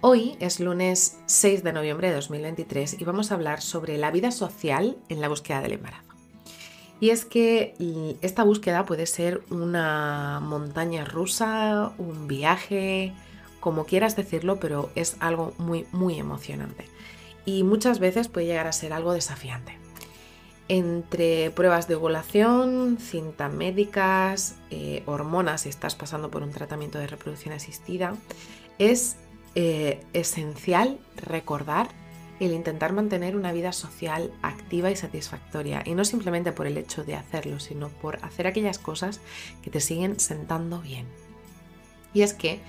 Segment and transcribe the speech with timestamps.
[0.00, 4.30] Hoy es lunes 6 de noviembre de 2023 y vamos a hablar sobre la vida
[4.30, 6.14] social en la búsqueda del embarazo.
[7.00, 7.74] Y es que
[8.22, 13.12] esta búsqueda puede ser una montaña rusa, un viaje,
[13.60, 16.86] como quieras decirlo, pero es algo muy, muy emocionante.
[17.46, 19.78] Y muchas veces puede llegar a ser algo desafiante.
[20.68, 27.06] Entre pruebas de ovulación, cintas médicas, eh, hormonas si estás pasando por un tratamiento de
[27.06, 28.14] reproducción asistida,
[28.78, 29.16] es
[29.54, 31.88] eh, esencial recordar
[32.40, 35.82] el intentar mantener una vida social activa y satisfactoria.
[35.84, 39.20] Y no simplemente por el hecho de hacerlo, sino por hacer aquellas cosas
[39.62, 41.06] que te siguen sentando bien.
[42.12, 42.60] Y es que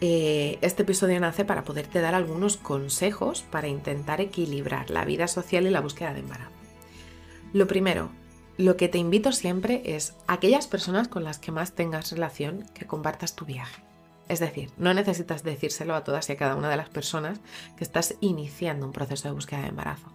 [0.00, 5.66] eh, este episodio nace para poderte dar algunos consejos para intentar equilibrar la vida social
[5.66, 6.50] y la búsqueda de embarazo.
[7.52, 8.10] Lo primero,
[8.56, 12.86] lo que te invito siempre es aquellas personas con las que más tengas relación que
[12.86, 13.82] compartas tu viaje.
[14.28, 17.40] Es decir, no necesitas decírselo a todas y a cada una de las personas
[17.76, 20.08] que estás iniciando un proceso de búsqueda de embarazo,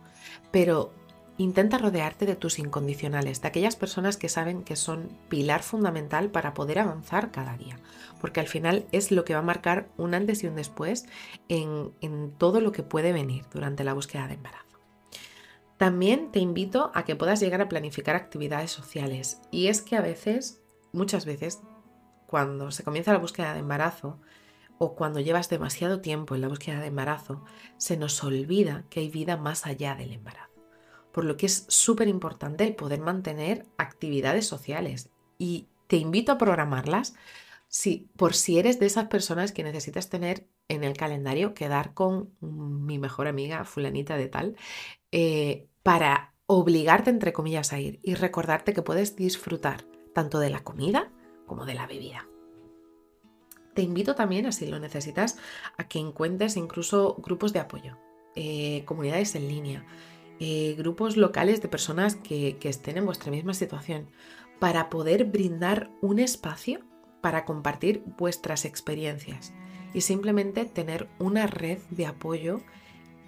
[0.51, 0.93] pero
[1.37, 6.53] intenta rodearte de tus incondicionales, de aquellas personas que saben que son pilar fundamental para
[6.53, 7.79] poder avanzar cada día,
[8.19, 11.05] porque al final es lo que va a marcar un antes y un después
[11.47, 14.65] en, en todo lo que puede venir durante la búsqueda de embarazo.
[15.77, 19.39] También te invito a que puedas llegar a planificar actividades sociales.
[19.49, 20.61] Y es que a veces,
[20.91, 21.61] muchas veces,
[22.29, 24.19] cuando se comienza la búsqueda de embarazo
[24.77, 27.43] o cuando llevas demasiado tiempo en la búsqueda de embarazo,
[27.77, 30.53] se nos olvida que hay vida más allá del embarazo.
[31.11, 35.09] Por lo que es súper importante el poder mantener actividades sociales
[35.39, 37.15] y te invito a programarlas
[37.67, 42.29] si, por si eres de esas personas que necesitas tener en el calendario quedar con
[42.39, 44.55] mi mejor amiga fulanita de tal
[45.11, 50.63] eh, para obligarte entre comillas a ir y recordarte que puedes disfrutar tanto de la
[50.63, 51.11] comida
[51.49, 52.25] como de la bebida.
[53.73, 55.37] Te invito también, así lo necesitas,
[55.77, 57.97] a que encuentres incluso grupos de apoyo,
[58.35, 59.85] eh, comunidades en línea,
[60.39, 64.07] eh, grupos locales de personas que, que estén en vuestra misma situación,
[64.59, 66.81] para poder brindar un espacio
[67.21, 69.53] para compartir vuestras experiencias
[69.93, 72.61] y simplemente tener una red de apoyo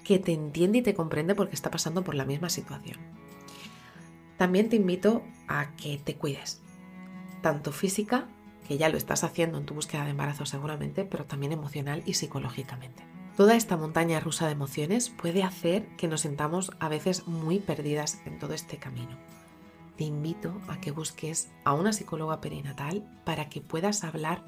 [0.03, 2.97] que te entiende y te comprende porque está pasando por la misma situación.
[4.37, 6.61] También te invito a que te cuides,
[7.41, 8.27] tanto física,
[8.67, 12.13] que ya lo estás haciendo en tu búsqueda de embarazo seguramente, pero también emocional y
[12.13, 13.03] psicológicamente.
[13.35, 18.21] Toda esta montaña rusa de emociones puede hacer que nos sintamos a veces muy perdidas
[18.25, 19.17] en todo este camino.
[19.97, 24.43] Te invito a que busques a una psicóloga perinatal para que puedas hablar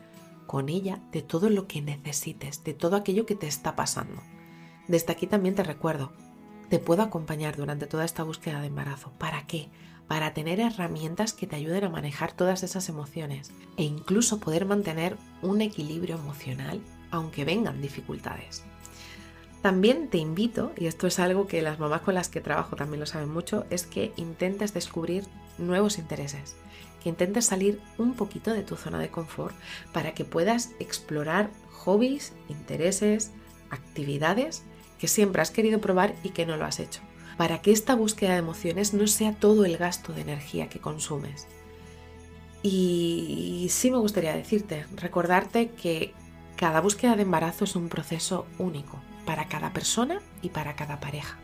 [0.47, 4.21] con ella de todo lo que necesites, de todo aquello que te está pasando.
[4.87, 6.11] Desde aquí también te recuerdo,
[6.69, 9.11] te puedo acompañar durante toda esta búsqueda de embarazo.
[9.17, 9.69] ¿Para qué?
[10.07, 15.17] Para tener herramientas que te ayuden a manejar todas esas emociones e incluso poder mantener
[15.41, 16.81] un equilibrio emocional
[17.11, 18.63] aunque vengan dificultades.
[19.61, 22.99] También te invito, y esto es algo que las mamás con las que trabajo también
[22.99, 25.23] lo saben mucho, es que intentes descubrir
[25.57, 26.57] nuevos intereses,
[27.01, 29.55] que intentes salir un poquito de tu zona de confort
[29.93, 33.31] para que puedas explorar hobbies, intereses,
[33.69, 34.63] actividades
[34.99, 37.01] que siempre has querido probar y que no lo has hecho,
[37.37, 41.47] para que esta búsqueda de emociones no sea todo el gasto de energía que consumes.
[42.61, 46.13] Y sí me gustaría decirte, recordarte que
[46.55, 51.37] cada búsqueda de embarazo es un proceso único para cada persona y para cada pareja.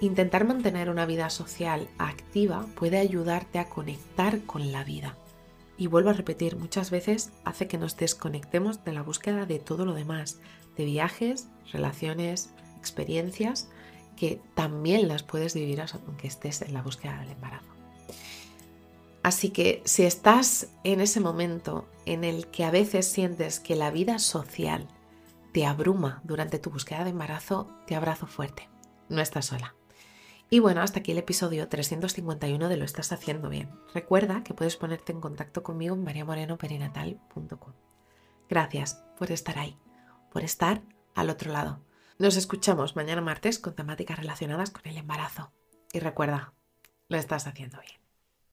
[0.00, 5.16] Intentar mantener una vida social activa puede ayudarte a conectar con la vida.
[5.78, 9.84] Y vuelvo a repetir, muchas veces hace que nos desconectemos de la búsqueda de todo
[9.84, 10.40] lo demás,
[10.76, 13.68] de viajes, relaciones, experiencias
[14.16, 17.72] que también las puedes vivir aunque estés en la búsqueda del embarazo.
[19.22, 23.90] Así que si estás en ese momento en el que a veces sientes que la
[23.90, 24.88] vida social
[25.52, 28.68] te abruma durante tu búsqueda de embarazo, te abrazo fuerte.
[29.08, 29.74] No estás sola.
[30.50, 33.70] Y bueno, hasta aquí el episodio 351 de Lo estás haciendo bien.
[33.94, 37.72] Recuerda que puedes ponerte en contacto conmigo en mariamorenoperinatal.com.
[38.48, 39.78] Gracias por estar ahí,
[40.30, 40.82] por estar
[41.14, 41.80] al otro lado.
[42.22, 45.50] Nos escuchamos mañana martes con temáticas relacionadas con el embarazo.
[45.92, 46.54] Y recuerda,
[47.08, 48.01] lo estás haciendo bien.